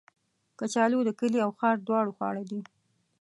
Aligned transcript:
کچالو 0.59 0.99
د 1.05 1.09
کلي 1.19 1.39
او 1.45 1.51
ښار 1.59 1.77
دواړو 1.87 2.15
خواړه 2.17 2.43
دي 2.49 2.59